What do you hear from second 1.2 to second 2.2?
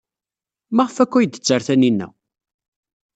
d-tetter Taninna?